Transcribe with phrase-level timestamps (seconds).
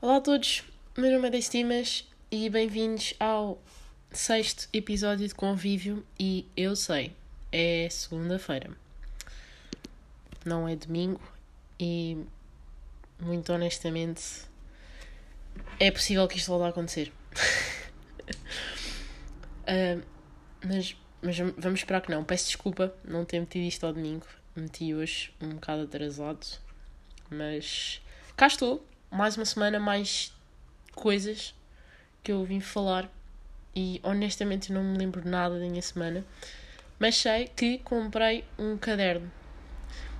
[0.00, 0.62] Olá a todos,
[0.96, 3.60] meu nome é Destimas e bem-vindos ao
[4.12, 6.06] sexto episódio de Convívio.
[6.16, 7.12] E eu sei,
[7.50, 8.70] é segunda-feira,
[10.44, 11.20] não é domingo,
[11.80, 12.16] e
[13.18, 14.22] muito honestamente
[15.80, 17.12] é possível que isto volte a acontecer.
[19.64, 20.00] uh,
[20.64, 22.22] mas, mas vamos esperar que não.
[22.22, 26.46] Peço desculpa não ter metido isto ao domingo, meti hoje um bocado atrasado,
[27.28, 28.00] mas
[28.36, 30.32] cá estou mais uma semana, mais
[30.94, 31.54] coisas
[32.22, 33.10] que eu vim falar
[33.74, 36.24] e honestamente não me lembro nada da minha semana,
[36.98, 39.30] mas sei que comprei um caderno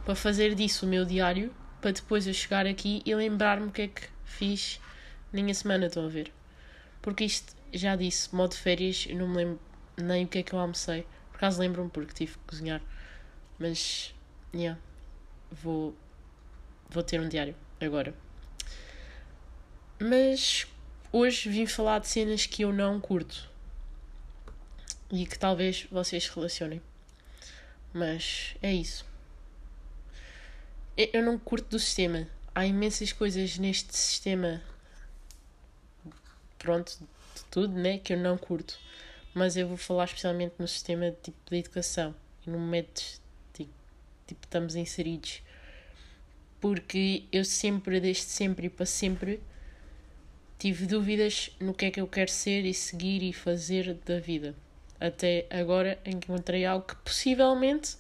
[0.05, 3.83] para fazer disso o meu diário, para depois eu chegar aqui e lembrar-me o que
[3.83, 4.81] é que fiz
[5.33, 6.33] na minha semana, estão a ver?
[7.03, 9.61] Porque isto, já disse, modo férias, eu não me lembro
[9.97, 11.07] nem o que é que eu almocei.
[11.31, 12.81] Por acaso lembro-me porque tive que cozinhar.
[13.59, 14.15] Mas,
[14.55, 14.79] yeah,
[15.51, 15.95] vou,
[16.89, 18.15] vou ter um diário agora.
[20.01, 20.67] Mas
[21.13, 23.51] hoje vim falar de cenas que eu não curto
[25.11, 26.81] e que talvez vocês relacionem.
[27.93, 29.05] Mas é isso.
[30.97, 32.29] Eu não curto do sistema.
[32.55, 34.63] Há imensas coisas neste sistema.
[36.59, 36.97] Pronto,
[37.35, 37.99] de tudo, né?
[37.99, 38.79] Que eu não curto.
[39.35, 42.15] Mas eu vou falar especialmente no sistema tipo, de educação
[42.47, 43.03] e no momento
[43.53, 43.71] tipo,
[44.29, 45.43] tipo estamos inseridos.
[46.61, 49.41] Porque eu sempre, desde sempre e para sempre,
[50.59, 54.55] tive dúvidas no que é que eu quero ser e seguir e fazer da vida.
[55.01, 57.97] Até agora encontrei algo que possivelmente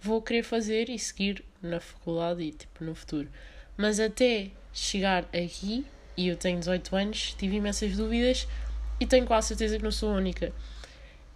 [0.00, 3.28] vou querer fazer e seguir na faculdade e tipo no futuro.
[3.76, 5.84] Mas até chegar aqui,
[6.16, 8.48] e eu tenho 18 anos, tive imensas dúvidas
[8.98, 10.52] e tenho quase certeza que não sou única.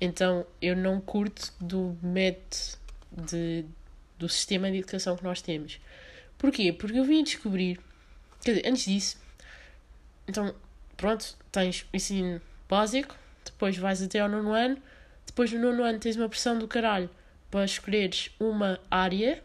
[0.00, 2.78] Então eu não curto do método
[3.12, 3.65] de,
[4.19, 5.78] do sistema de educação que nós temos.
[6.39, 6.73] Porquê?
[6.73, 7.78] Porque eu vim descobrir,
[8.43, 9.22] quer dizer, antes disso,
[10.27, 10.55] então,
[10.97, 14.77] pronto, tens o ensino básico, depois vais até ao nono ano,
[15.27, 17.10] depois no nono ano tens uma pressão do caralho
[17.50, 19.43] para escolheres uma área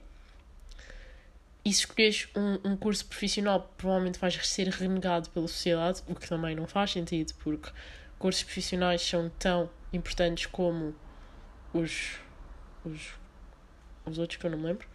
[1.65, 6.25] e se escolheres um, um curso profissional, provavelmente vais ser renegado pela sociedade, o que
[6.25, 7.69] também não faz sentido, porque
[8.17, 10.95] cursos profissionais são tão importantes como
[11.73, 12.19] os,
[12.85, 13.11] os,
[14.05, 14.88] os outros que eu não me lembro.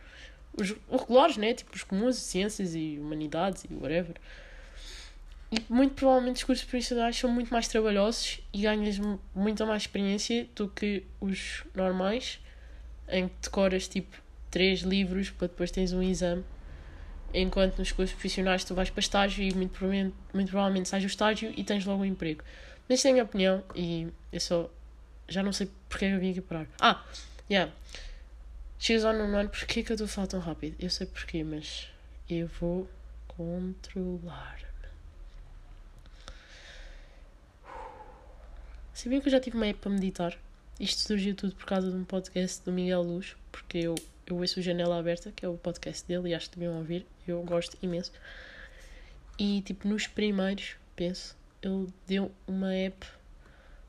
[0.58, 1.52] Os, regulares, né?
[1.54, 4.16] Tipo os comuns, ciências e humanidades e whatever.
[5.52, 8.98] E muito provavelmente os cursos profissionais são muito mais trabalhosos e ganhas
[9.34, 12.40] muita mais experiência do que os normais,
[13.06, 14.16] em que decoras tipo
[14.50, 16.42] três livros para depois tens um exame.
[17.34, 21.06] Enquanto nos cursos profissionais tu vais para estágio e muito provavelmente, muito provavelmente sais do
[21.06, 22.42] estágio e tens logo um emprego.
[22.88, 24.70] Mas esta é a minha opinião e eu só
[25.28, 26.66] já não sei porque é eu vim aqui parar.
[26.80, 27.04] Ah,
[27.50, 27.70] yeah.
[28.78, 30.76] Chegas ao nono ano, porquê que eu estou a falar tão rápido?
[30.80, 31.88] Eu sei porquê, mas
[32.28, 32.88] eu vou
[33.28, 34.71] controlar.
[38.94, 40.38] Sabiam que eu já tive uma app para meditar?
[40.78, 43.94] Isto surgiu tudo por causa de um podcast do Miguel Luz, porque eu,
[44.26, 47.06] eu ouço o Janela Aberta, que é o podcast dele, e acho que deviam ouvir,
[47.26, 48.12] eu gosto imenso.
[49.38, 53.06] E, tipo, nos primeiros, penso, ele deu uma app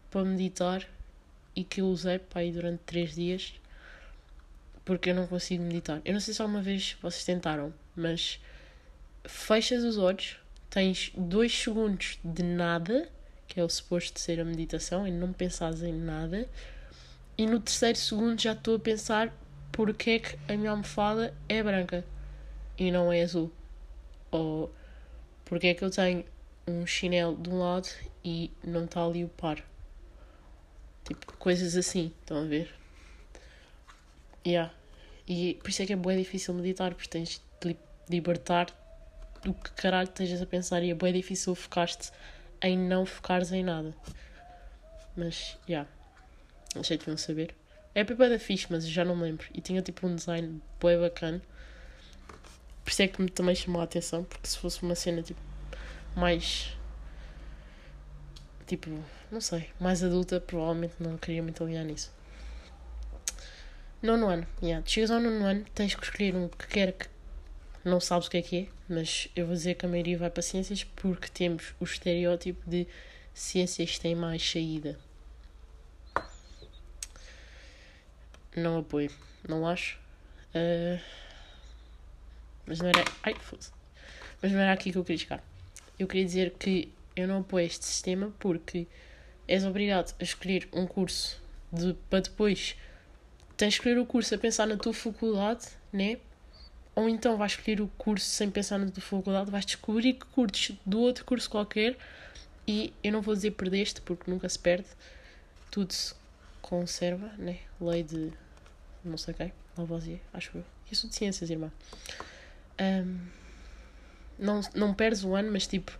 [0.09, 0.87] para meditar
[1.55, 3.53] e que eu usei para ir durante 3 dias
[4.85, 6.01] porque eu não consigo meditar.
[6.03, 8.39] Eu não sei se alguma vez vocês tentaram, mas
[9.25, 10.37] fechas os olhos,
[10.69, 13.09] tens 2 segundos de nada
[13.53, 16.49] que é o suposto ser a meditação, e não pensares em nada.
[17.37, 19.31] E no terceiro segundo já estou a pensar
[19.71, 22.03] porque é que a minha almofada é branca
[22.79, 23.51] e não é azul.
[24.31, 24.73] Ou
[25.45, 26.25] porque é que eu tenho
[26.65, 27.87] um chinelo de um lado
[28.25, 29.63] e não está ali o par.
[31.03, 32.73] Tipo, coisas assim, estão a ver?
[34.43, 34.73] Yeah.
[35.27, 37.77] E por isso é que é bem difícil meditar, porque tens de
[38.09, 38.67] libertar
[39.43, 42.11] do que caralho estejas a pensar e é bem difícil focar-te
[42.63, 43.93] em não focares em nada.
[45.15, 45.69] Mas, já.
[45.69, 45.89] Yeah,
[46.79, 47.53] achei que deviam saber.
[47.93, 49.45] É bem da fixe, mas já não me lembro.
[49.53, 51.41] E tinha tipo um design bem bacana.
[52.83, 55.39] Por isso é que me também chamou a atenção, porque se fosse uma cena tipo
[56.15, 56.75] mais.
[58.65, 58.89] Tipo,
[59.31, 62.11] não sei, mais adulta, provavelmente não queria muito alinhar nisso.
[64.01, 64.85] Nono ano, yeah.
[64.85, 67.07] chegas ao nono ano, tens que escolher um que quer que
[67.85, 70.29] não sabes o que é que é, mas eu vou dizer que a maioria vai
[70.29, 72.87] para ciências porque temos o estereótipo de
[73.33, 74.97] ciências têm mais saída.
[78.55, 79.11] Não apoio,
[79.47, 79.99] não acho.
[80.53, 81.01] Uh,
[82.65, 83.03] mas não era.
[83.23, 83.63] Ai, foda
[84.41, 85.43] Mas não era aqui que eu queria chegar.
[85.97, 88.87] Eu queria dizer que eu não apoio este sistema porque
[89.47, 91.41] és obrigado a escolher um curso
[91.71, 92.75] de, para depois
[93.57, 96.17] tens de escolher o curso a pensar na tua faculdade, né?
[96.95, 100.75] Ou então vais escolher o curso sem pensar na tua faculdade, vais descobrir que curtes
[100.85, 101.97] do outro curso qualquer
[102.67, 104.87] e eu não vou dizer perdeste porque nunca se perde,
[105.71, 106.13] tudo se
[106.61, 107.59] conserva, né?
[107.79, 108.31] Lei de
[109.03, 110.63] não sei quem, Lavoisier, acho eu.
[110.93, 111.71] Sou de ciências, irmã.
[112.79, 113.19] Um,
[114.37, 115.91] não, não perdes o ano, mas tipo,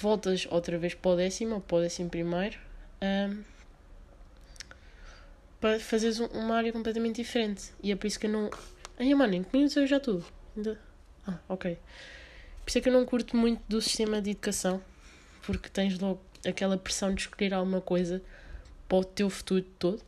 [0.00, 2.56] voltas outra vez para o décimo ou para o décimo primeiro
[3.02, 3.42] um,
[5.60, 7.72] para fazeres uma área completamente diferente.
[7.82, 8.50] E é por isso que eu não.
[8.98, 10.00] Ai, mano, em que minutos eu já?
[10.56, 10.78] Ainda...
[11.26, 11.76] Ah, ok.
[12.64, 14.80] Por isso é que eu não curto muito do sistema de educação,
[15.42, 18.22] porque tens logo aquela pressão de escolher alguma coisa
[18.88, 20.02] para o teu futuro todo.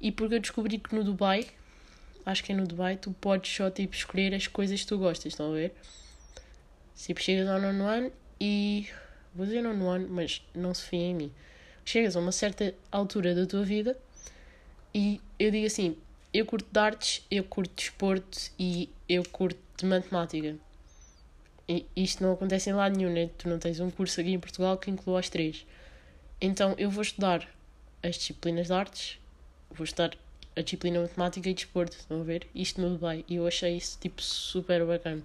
[0.00, 1.46] E porque eu descobri que no Dubai,
[2.24, 5.32] acho que é no Dubai, tu podes só tipo escolher as coisas que tu gostas,
[5.32, 5.74] estão a ver?
[6.94, 8.88] Tipo, chegas ao nono ano e.
[9.34, 11.32] Vou dizer nono ano, mas não se fia em mim.
[11.84, 13.98] Chegas a uma certa altura da tua vida
[14.94, 15.96] e eu digo assim:
[16.36, 20.56] eu curto de artes, eu curto de desporto e eu curto de matemática.
[21.66, 23.30] E isto não acontece em lado nenhum, né?
[23.38, 25.66] Tu não tens um curso aqui em Portugal que inclua as três.
[26.38, 27.48] Então eu vou estudar
[28.02, 29.18] as disciplinas de artes,
[29.70, 30.16] vou estudar
[30.54, 32.46] a disciplina matemática e desporto, estão a ver?
[32.54, 33.24] Isto no Dubai.
[33.26, 35.22] E eu achei isso tipo super bacana.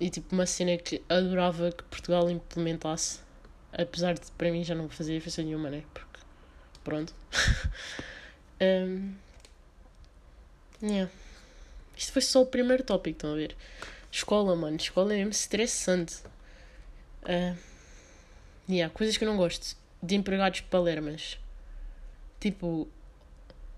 [0.00, 3.20] E tipo uma cena que adorava que Portugal implementasse.
[3.72, 5.84] Apesar de para mim já não fazer diferença nenhuma, né?
[5.94, 6.20] Porque
[6.82, 7.14] pronto.
[8.60, 9.14] um,
[10.82, 11.10] yeah.
[11.96, 13.56] Isto foi só o primeiro tópico, estão a ver?
[14.10, 14.76] Escola, mano.
[14.76, 16.16] Escola é mesmo estressante.
[17.22, 17.56] Uh,
[18.68, 19.76] yeah, coisas que eu não gosto.
[20.02, 21.38] De empregados palermas.
[22.40, 22.88] Tipo,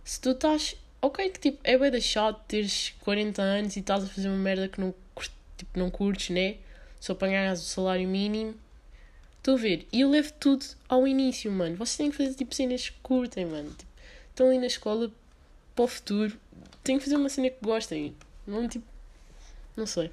[0.04, 0.76] se tu estás.
[1.00, 4.69] Ok, que tipo, é bem chato teres 40 anos e estás a fazer uma merda
[4.69, 4.94] que não
[5.62, 6.56] tipo, não curtes, né?
[7.00, 8.55] Só para ganhar o salário mínimo.
[9.38, 9.87] Estou a ver.
[9.93, 11.76] E eu levo tudo ao início, mano.
[11.76, 13.70] Vocês têm que fazer tipo cenas que curtem, mano.
[13.70, 13.90] Tipo,
[14.31, 15.10] estão ali na escola
[15.75, 16.38] para o futuro.
[16.82, 18.14] Têm que fazer uma cena que gostem.
[18.46, 18.87] Não tipo.
[19.76, 20.06] Não sei.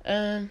[0.00, 0.48] Uh,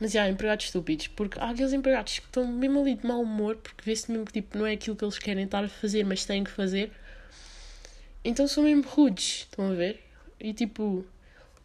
[0.00, 1.08] mas já, empregados estúpidos.
[1.08, 3.56] Porque há aqueles empregados que estão mesmo ali de mau humor.
[3.56, 6.24] Porque vê-se mesmo que tipo, não é aquilo que eles querem estar a fazer, mas
[6.24, 6.90] têm que fazer.
[8.24, 9.46] Então são mesmo rudes.
[9.50, 10.02] Estão a ver?
[10.40, 11.04] E tipo.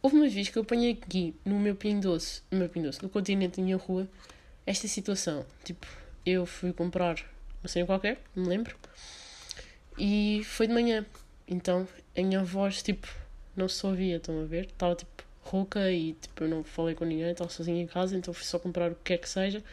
[0.01, 3.03] Houve uma vez que eu apanhei aqui no meu Pinho Doce, no meu Pinho Doce,
[3.03, 4.07] no continente da minha rua,
[4.65, 5.45] esta situação.
[5.65, 5.85] Tipo,
[6.25, 7.17] eu fui comprar
[7.61, 8.77] uma cena qualquer, não me lembro,
[9.97, 11.05] e foi de manhã.
[11.45, 11.85] Então
[12.19, 13.07] a minha voz, tipo,
[13.55, 14.65] não se ouvia, estão a ver?
[14.65, 18.33] Estava tipo rouca e tipo, eu não falei com ninguém, estava sozinha em casa, então
[18.33, 19.63] fui só comprar o que quer que seja.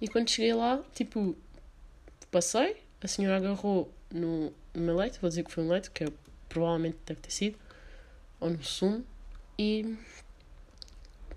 [0.00, 1.36] E quando cheguei lá, tipo,
[2.30, 6.04] passei, a senhora agarrou no, no meu leite, vou dizer que foi um leite, que
[6.04, 6.08] é,
[6.48, 7.58] provavelmente deve ter sido,
[8.38, 9.04] ou no sumo,
[9.58, 9.96] e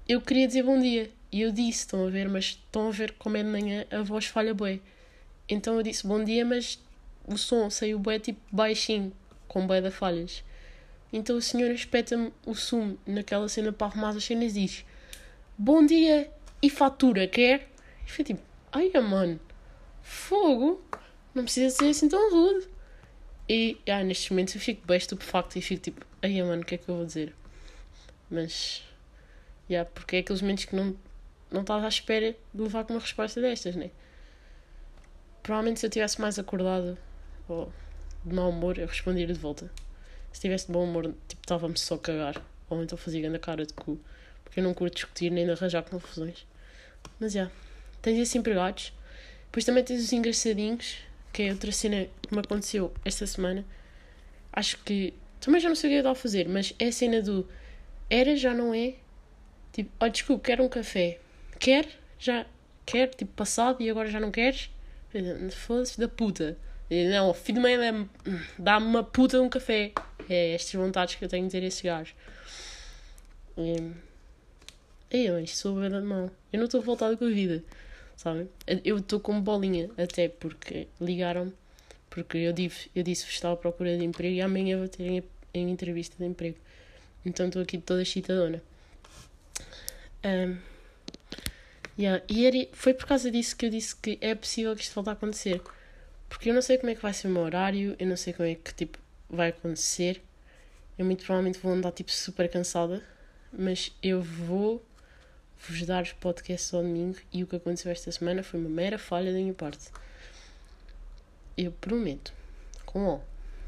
[0.08, 1.12] eu queria dizer bom dia.
[1.32, 4.02] E eu disse, estão a ver, mas estão a ver como é de manhã, a
[4.02, 4.80] voz falha bué.
[5.50, 6.80] Então eu disse bom dia, mas
[7.28, 9.12] o som saiu bué tipo baixinho,
[9.54, 10.44] com bué de falhas.
[11.14, 14.86] Então o senhor espeta-me o sumo naquela cena para arrumar as cenas e diz
[15.56, 17.70] Bom dia e fatura, quer?
[18.06, 18.42] E foi tipo,
[18.72, 19.40] ai mano,
[20.02, 20.84] fogo,
[21.36, 22.68] não precisa ser assim tão rude.
[23.48, 26.74] E ah, nestes momentos eu fico bem estupefacto e fico tipo, ai mano, o que
[26.74, 27.36] é que eu vou dizer?
[28.32, 28.84] Mas.
[29.70, 30.96] Yeah, porque é aqueles momentos que não,
[31.52, 33.92] não estás à espera de levar com uma resposta destas, né?
[35.44, 36.98] Provavelmente se eu tivesse mais acordado
[37.48, 37.72] ou
[38.26, 39.72] de mau humor, eu respondia de volta.
[40.32, 42.42] Se tivesse de bom humor, tipo, estava-me só a cagar.
[42.70, 44.00] Ou então fazia grande cara de cu.
[44.44, 46.46] Porque eu não curto discutir nem de arranjar confusões.
[47.20, 47.42] Mas já.
[47.42, 47.56] Yeah,
[48.02, 48.94] tens esses empregados.
[49.46, 50.98] Depois também tens os engraçadinhos,
[51.32, 53.66] que é outra cena que me aconteceu esta semana.
[54.52, 55.14] Acho que.
[55.40, 57.48] Também já não sei o que eu estava a fazer, mas é a cena do
[58.10, 58.96] era, já não é.
[59.72, 61.20] Tipo, oh, desculpe, quero um café.
[61.60, 61.88] Quer?
[62.20, 62.46] Já
[62.86, 63.10] quer?
[63.10, 64.70] Tipo, passado e agora já não queres?
[65.52, 66.58] Foda-se da puta.
[66.90, 68.10] Não, filho de mãe
[68.58, 69.94] dá-me uma puta de um café.
[70.30, 72.14] É estas vontades que eu tenho de ter esses gajos.
[73.58, 73.92] E,
[75.12, 76.32] eu, isto sou bem mão.
[76.52, 77.64] Eu não estou voltado com a vida,
[78.16, 78.48] sabe?
[78.84, 81.54] Eu estou com bolinha, até porque ligaram-me.
[82.10, 85.24] Porque eu, disse, eu disse que estava à procura de emprego e amanhã vou ter
[85.54, 86.58] a entrevista de emprego.
[87.26, 88.62] Então estou aqui toda excitadona.
[90.24, 90.58] Um,
[91.98, 92.24] yeah.
[92.30, 95.10] E era, foi por causa disso que eu disse que é possível que isto volte
[95.10, 95.62] a acontecer.
[96.34, 98.34] Porque eu não sei como é que vai ser o meu horário, eu não sei
[98.34, 98.98] como é que tipo,
[99.30, 100.20] vai acontecer.
[100.98, 103.04] Eu muito provavelmente vou andar tipo super cansada,
[103.52, 104.84] mas eu vou
[105.60, 108.98] vos dar os podcasts ao domingo e o que aconteceu esta semana foi uma mera
[108.98, 109.92] falha da minha parte.
[111.56, 112.34] Eu prometo,
[112.84, 113.22] com O,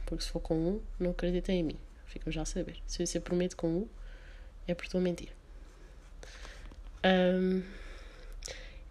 [0.07, 1.77] porque se for com um, não acreditem em mim.
[2.07, 2.77] Ficam já a saber.
[2.87, 3.89] Se eu prometo com U,
[4.67, 5.29] é por estou a mentir.
[7.05, 7.61] Um,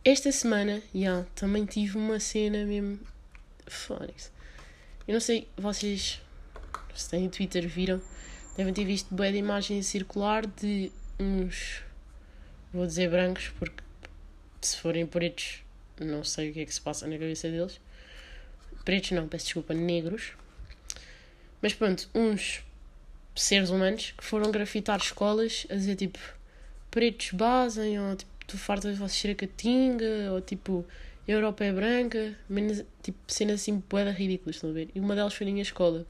[0.04, 3.13] esta semana, yeah, também tive uma cena mesmo.
[3.66, 4.33] Fónix.
[5.06, 6.21] Eu não sei, vocês
[6.94, 8.00] se têm Twitter viram,
[8.56, 11.83] devem ter visto boa de imagem circular de uns,
[12.73, 13.83] vou dizer brancos, porque
[14.61, 15.62] se forem pretos,
[16.00, 17.80] não sei o que é que se passa na cabeça deles.
[18.85, 20.33] Pretos não, peço desculpa, negros.
[21.61, 22.62] Mas pronto, uns
[23.35, 26.18] seres humanos que foram grafitar escolas a dizer tipo
[26.90, 30.87] pretos basem, ou tipo tu fartas de vocês ser a catinga, ou tipo
[31.26, 34.90] Europa é branca, menos, tipo cenas assim boeda ridículas, estão a ver?
[34.95, 36.07] E uma delas foi na minha escola.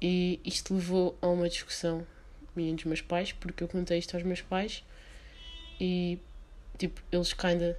[0.00, 2.06] E isto levou a uma discussão
[2.54, 4.84] minha dos meus pais, porque eu contei isto aos meus pais
[5.80, 6.18] e
[6.76, 7.78] tipo, eles kinda,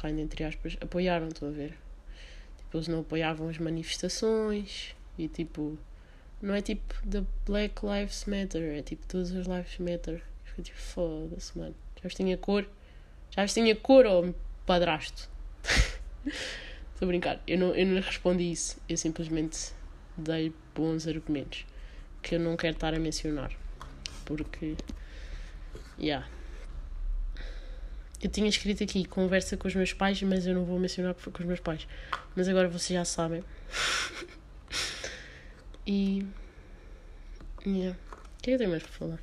[0.00, 1.76] kinda entre aspas, apoiaram, estão a ver?
[2.58, 5.78] Tipo, eles não apoiavam as manifestações e tipo,
[6.40, 10.22] não é tipo the Black Lives Matter, é tipo todas as lives matter.
[10.44, 11.74] Fiquei tipo, foda-se, mano.
[12.02, 12.68] Já tinha cor?
[13.30, 14.34] Já tinha cor ou
[14.64, 15.28] padrasto?
[16.24, 17.40] Estou a brincar.
[17.46, 18.76] Eu não, eu não respondi isso.
[18.88, 19.72] Eu simplesmente
[20.16, 21.64] dei bons argumentos
[22.22, 23.52] que eu não quero estar a mencionar.
[24.24, 24.76] Porque.
[25.98, 26.28] Yeah.
[28.20, 31.22] Eu tinha escrito aqui conversa com os meus pais, mas eu não vou mencionar que
[31.22, 31.86] foi com os meus pais.
[32.34, 33.44] Mas agora vocês já sabem.
[35.86, 36.26] e.
[37.64, 37.96] Yeah.
[38.38, 39.18] O que é que eu tenho mais para falar?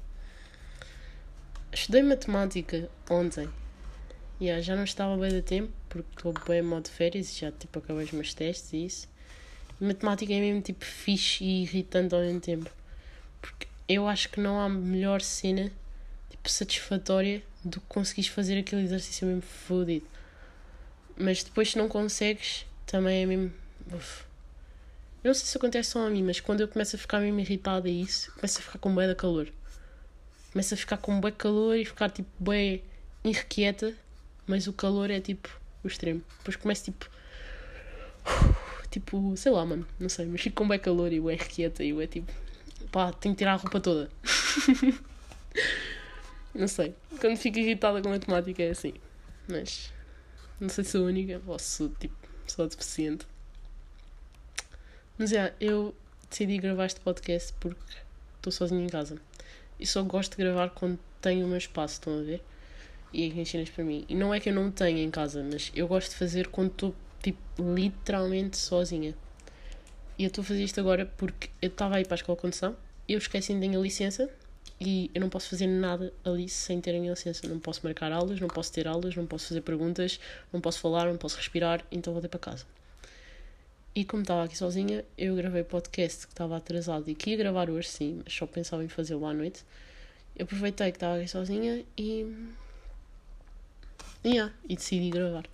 [1.73, 3.49] Estudei matemática ontem.
[4.39, 5.73] Yeah, já não estava bem de tempo,
[6.03, 9.07] porque estou bem em modo férias e já tipo, acabei os meus testes e isso.
[9.79, 12.69] Matemática é mesmo tipo fixe e irritante ao mesmo tempo.
[13.41, 15.71] Porque eu acho que não há melhor cena
[16.29, 20.05] tipo, satisfatória do que conseguires fazer aquele exercício mesmo fodido.
[21.17, 23.53] Mas depois se não consegues, também é mesmo.
[23.93, 24.23] Uf.
[25.23, 27.39] Eu não sei se acontece só a mim, mas quando eu começo a ficar mesmo
[27.39, 29.51] irritada e isso, começo a ficar com bué de calor.
[30.51, 32.81] Começo a ficar com bué calor e ficar tipo bué
[33.23, 33.93] irrequieta,
[34.45, 35.49] mas o calor é tipo
[35.85, 36.21] o extremo.
[36.39, 37.09] Depois começo tipo.
[38.91, 42.01] Tipo, sei lá, mano, não sei, mas fico com bem calor e bué irrequieta e
[42.01, 42.31] é tipo.
[42.93, 44.09] Pá, tenho que tirar a roupa toda.
[46.55, 46.95] não sei.
[47.19, 48.93] Quando fico irritada com a matemática é assim.
[49.49, 49.91] Mas.
[50.61, 52.15] Não sei se sou única ou se tipo.
[52.47, 53.27] Sou deficiente.
[55.17, 55.93] Mas é, eu
[56.29, 57.97] decidi gravar este podcast porque
[58.35, 59.17] estou sozinha em casa.
[59.79, 62.41] E só gosto de gravar quando tenho o meu espaço, estão a ver?
[63.15, 64.05] E ensinas para mim.
[64.09, 66.71] E não é que eu não tenha em casa, mas eu gosto de fazer quando
[66.71, 67.39] estou, tipo,
[67.73, 69.15] literalmente sozinha.
[70.19, 72.41] E eu estou a fazer isto agora porque eu estava aí para a escola de
[72.41, 72.75] condução,
[73.07, 74.29] eu esqueci de a licença
[74.81, 77.47] e eu não posso fazer nada ali sem ter a minha licença.
[77.47, 80.19] Não posso marcar aulas, não posso ter aulas, não posso fazer perguntas,
[80.51, 82.65] não posso falar, não posso respirar, então voltei para casa.
[83.95, 87.69] E como estava aqui sozinha, eu gravei podcast que estava atrasado e que ia gravar
[87.69, 89.63] hoje, sim, mas só pensava em fazê-lo à noite.
[90.35, 92.25] Eu aproveitei que estava aqui sozinha e.
[94.25, 95.45] Yeah, e decidi gravar.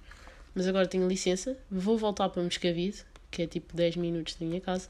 [0.55, 4.61] Mas agora tenho licença, vou voltar para Moscavide, que é tipo 10 minutos da minha
[4.61, 4.87] casa,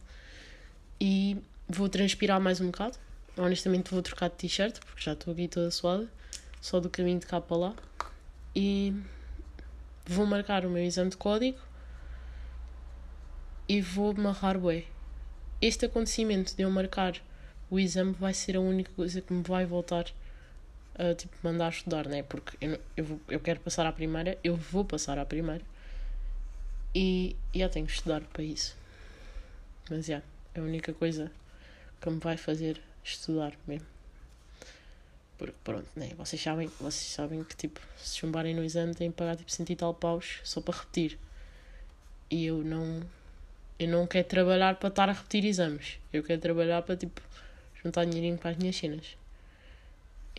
[1.00, 1.35] e
[1.67, 3.00] vou transpirar mais um bocado.
[3.35, 6.07] Honestamente, vou trocar de t-shirt, porque já estou aqui toda suada,
[6.61, 7.75] só do caminho de cá para lá.
[8.55, 8.93] E
[10.05, 11.57] vou marcar o meu exame de código
[13.67, 14.83] e vou amarrar bué.
[15.59, 17.19] Este acontecimento de eu marcar
[17.67, 20.05] o exame vai ser a única coisa que me vai voltar
[20.95, 22.24] a tipo, mandar estudar, né?
[22.24, 25.63] Porque eu, eu, vou, eu quero passar à primeira, eu vou passar à primeira
[26.93, 28.75] e já tenho que estudar para isso.
[29.89, 30.21] Mas já,
[30.53, 31.31] é a única coisa
[32.00, 33.88] que me vai fazer estudar mesmo.
[35.38, 36.12] Porque pronto, né?
[36.17, 39.71] Vocês sabem, vocês sabem que tipo, se chumbarem no exame têm que pagar tipo cento
[39.71, 41.17] e tal paus só para repetir.
[42.29, 43.01] E eu não
[43.81, 45.98] eu não quero trabalhar para estar a repetir exames.
[46.13, 47.19] Eu quero trabalhar para, tipo,
[47.83, 49.17] juntar dinheirinho para as minhas cenas.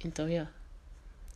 [0.04, 0.32] Então, já.
[0.32, 0.50] Yeah.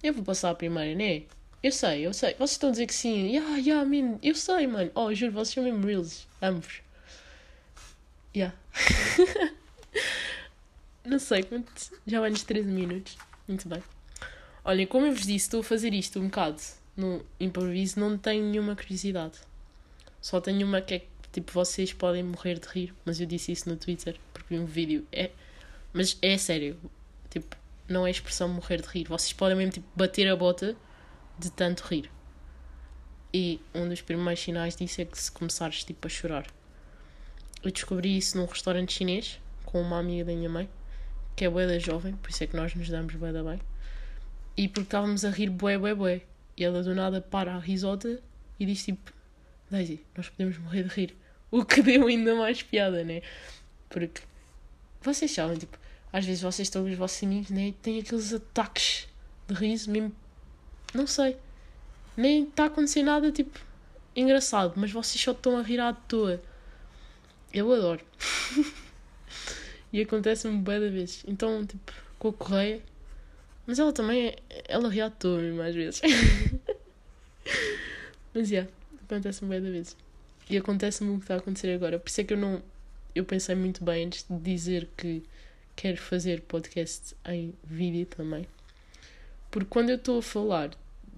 [0.02, 1.23] Eu vou passar a primeira, né?
[1.62, 2.35] Eu sei, eu sei.
[2.35, 3.28] Vocês estão a dizer que sim.
[3.28, 4.18] Yeah, yeah, man.
[4.23, 4.90] Eu sei, mano.
[4.94, 6.26] Oh, juro, vocês são mesmo reals.
[6.40, 6.80] Ambos.
[8.35, 8.54] Yeah.
[11.04, 11.46] não sei,
[12.06, 13.16] já vai nos 13 minutos.
[13.49, 13.82] Muito bem.
[14.64, 16.61] Olha, como eu vos disse, estou a fazer isto um bocado
[16.96, 19.38] no improviso, não tenho nenhuma curiosidade.
[20.20, 21.06] Só tenho uma que é
[21.37, 24.64] Tipo, vocês podem morrer de rir, mas eu disse isso no Twitter porque vi um
[24.64, 25.06] vídeo.
[25.12, 25.30] É,
[25.92, 26.78] mas é sério.
[27.28, 27.54] Tipo,
[27.88, 29.08] não é expressão morrer de rir.
[29.08, 30.76] Vocês podem mesmo tipo, bater a bota
[31.38, 32.10] de tanto rir.
[33.32, 36.46] E um dos primeiros sinais disso é que se começares tipo, a chorar.
[37.62, 40.68] Eu descobri isso num restaurante chinês com uma amiga da minha mãe,
[41.34, 43.60] que é bué da jovem, por isso é que nós nos damos bué da bem.
[44.56, 46.22] E porque estávamos a rir bué, bué, bué.
[46.56, 48.22] E ela do nada para a risota
[48.58, 49.12] e diz tipo:
[49.70, 51.16] Daisy, nós podemos morrer de rir.
[51.50, 53.20] O que deu ainda mais piada, né?
[53.90, 54.22] Porque
[55.02, 55.78] vocês sabem, tipo,
[56.12, 57.68] às vezes vocês estão com os vossos amigos, né?
[57.68, 59.08] E têm aqueles ataques
[59.48, 60.12] de riso, mesmo.
[60.94, 61.36] Não sei.
[62.16, 63.58] Nem está a acontecer nada, tipo,
[64.14, 66.40] engraçado, mas vocês só estão a rir à toa.
[67.52, 68.04] Eu adoro.
[69.92, 71.25] E acontece-me bem da vezes.
[71.26, 72.82] Então, tipo, com a correia.
[73.66, 74.36] Mas ela também, é,
[74.68, 76.02] ela reatou mesmo às vezes.
[78.34, 78.70] Mas, yeah,
[79.02, 79.96] acontece-me bem da vezes.
[80.50, 81.98] E acontece-me o que está a acontecer agora.
[81.98, 82.62] Por isso é que eu não.
[83.14, 85.22] Eu pensei muito bem antes de dizer que
[85.76, 88.47] quero fazer podcast em vídeo também.
[89.50, 90.71] Porque quando eu estou a falar,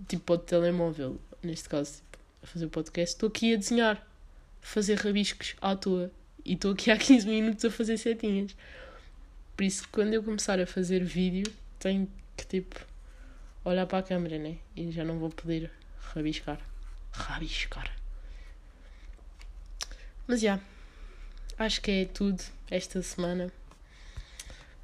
[0.08, 4.66] tipo, ao telemóvel, neste caso, tipo, a fazer o podcast, estou aqui a desenhar, a
[4.66, 6.10] fazer rabiscos à toa.
[6.44, 8.54] E estou aqui há 15 minutos a fazer setinhas.
[9.56, 12.84] Por isso, quando eu começar a fazer vídeo, tenho que, tipo,
[13.64, 14.58] olhar para a câmera, né?
[14.76, 16.60] E já não vou poder rabiscar.
[17.12, 17.96] Rabiscar.
[20.26, 20.60] Mas já.
[21.58, 23.52] Acho que é tudo esta semana.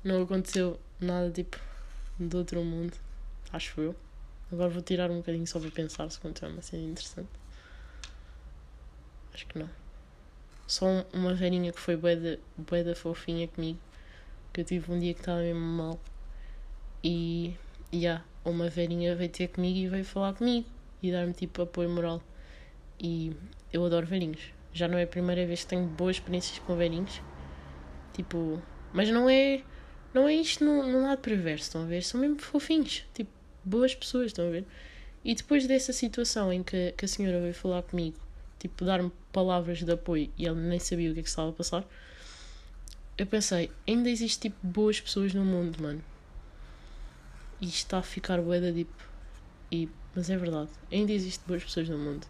[0.05, 1.59] Não aconteceu nada, tipo,
[2.19, 2.95] do outro mundo.
[3.51, 3.97] Acho eu.
[4.53, 7.29] Agora vou tirar um bocadinho só para pensar se aconteceu uma cena interessante.
[9.33, 9.71] Acho que não.
[10.67, 13.79] Só uma velhinha que foi bué da fofinha comigo.
[14.53, 15.99] Que eu tive um dia que estava mesmo mal.
[17.03, 17.57] E
[17.93, 20.69] yeah, uma velhinha veio ter comigo e veio falar comigo.
[21.03, 22.23] E dar-me tipo apoio moral.
[23.01, 23.35] E
[23.73, 24.53] eu adoro velhinhos.
[24.73, 27.21] Já não é a primeira vez que tenho boas experiências com velhinhos.
[28.13, 29.63] Tipo, mas não é.
[30.15, 32.03] Não é isto no lado perverso, estão a ver?
[32.03, 33.05] São mesmo fofinhos.
[33.13, 33.31] Tipo,
[33.65, 34.65] boas pessoas, estão a ver?
[35.25, 38.17] E depois dessa situação em que, que a senhora veio falar comigo
[38.65, 41.53] tipo, dar-me palavras de apoio e ele nem sabia o que é que estava a
[41.53, 41.85] passar,
[43.19, 46.03] eu pensei, ainda existe tipo boas pessoas no mundo, mano.
[47.61, 48.91] E está a ficar bué da deep.
[49.71, 52.27] E, mas é verdade, ainda existe boas pessoas no mundo.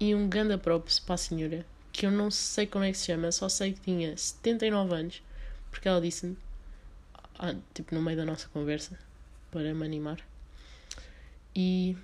[0.00, 3.06] E um ganda props para a senhora, que eu não sei como é que se
[3.06, 5.22] chama, só sei que tinha 79 anos,
[5.70, 6.36] porque ela disse-me,
[7.40, 8.96] ah, tipo no meio da nossa conversa,
[9.50, 10.18] para me animar.
[11.56, 11.96] E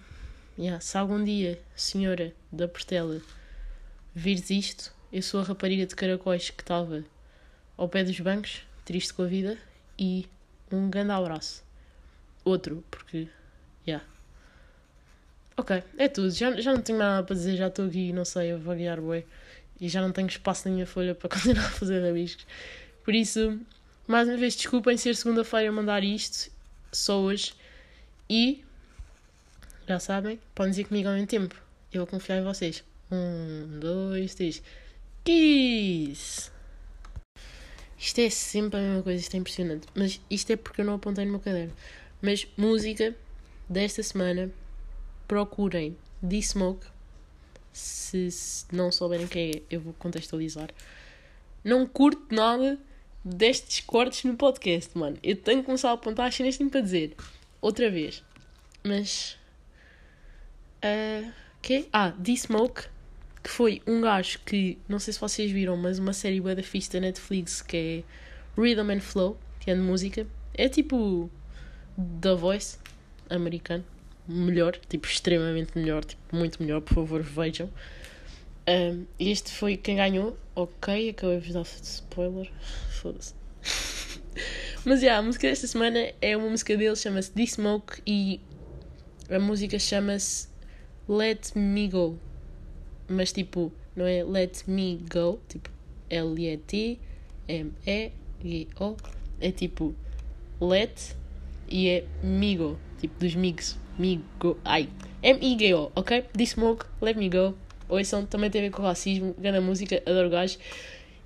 [0.58, 3.20] Yeah, se algum dia, senhora da Portela,
[4.14, 7.04] vires isto, eu sou a rapariga de caracóis que estava
[7.76, 9.58] ao pé dos bancos, triste com a vida,
[9.98, 10.26] e
[10.72, 11.62] um grande abraço.
[12.42, 13.28] Outro, porque.
[13.86, 14.02] Yeah.
[15.58, 16.30] Ok, é tudo.
[16.30, 19.26] Já, já não tenho nada para dizer, já estou aqui, não sei, a vaguear boi.
[19.78, 22.46] E já não tenho espaço na minha folha para continuar a fazer rabiscos.
[23.04, 23.60] Por isso,
[24.06, 26.50] mais uma vez, desculpem ser segunda-feira a mandar isto,
[26.92, 27.54] só hoje.
[28.28, 28.64] E
[29.86, 31.54] já sabem, podem dizer comigo ao mesmo tempo.
[31.92, 32.82] Eu vou confiar em vocês.
[33.10, 34.62] Um, dois, três.
[35.24, 36.50] Kiss!
[37.98, 39.86] Isto é sempre a mesma coisa, isto é impressionante.
[39.94, 41.74] Mas isto é porque eu não apontei no meu caderno.
[42.20, 43.14] Mas música
[43.68, 44.50] desta semana,
[45.26, 46.86] procurem D-Smoke.
[47.72, 50.70] Se, se não souberem quem é, eu vou contextualizar.
[51.62, 52.78] Não curto nada
[53.26, 55.18] destes cortes no podcast, mano.
[55.22, 57.16] Eu tenho que começar a apontar as cenas que para dizer.
[57.60, 58.22] Outra vez.
[58.84, 59.36] Mas
[60.86, 61.88] Uh, que?
[61.92, 62.82] Ah, D-Smoke,
[63.42, 66.62] que foi um gajo que, não sei se vocês viram, mas uma série bué da
[66.62, 70.26] da Netflix que é Rhythm and Flow, que é de música.
[70.54, 71.30] É tipo
[72.20, 72.78] The Voice
[73.28, 73.84] americano.
[74.28, 77.70] Melhor, tipo, extremamente melhor, tipo, muito melhor, por favor, vejam.
[78.68, 80.36] Um, este foi quem ganhou.
[80.54, 82.50] Ok, acabei de dar spoiler.
[83.06, 83.34] Foda-se.
[84.84, 88.40] Mas yeah, a música desta semana é uma música dele, chama-se D-Smoke e
[89.30, 90.48] a música chama-se
[91.08, 92.18] Let Me Go.
[93.08, 95.70] Mas tipo, não é Let Me Go, tipo
[96.10, 96.96] L-E-T-M-E-G-O.
[99.40, 99.94] É tipo
[100.60, 101.14] Let
[101.68, 103.78] e é Migo, tipo dos Migs.
[103.96, 104.58] Migo.
[104.64, 104.88] Ai.
[105.22, 106.22] M-I-G-O, ok?
[106.36, 107.54] The Smoke, Let Me Go.
[107.88, 110.58] Ouçam, também tem a ver com racismo, grande música, adoro gajo.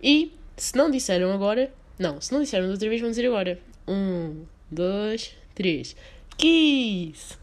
[0.03, 3.59] E se não disseram agora, não, se não disseram da outra vez, vão dizer agora.
[3.89, 5.97] Um, dois, três.
[6.37, 7.40] Kiss!